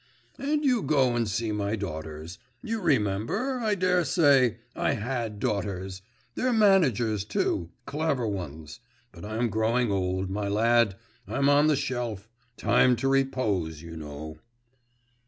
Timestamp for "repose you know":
13.07-14.39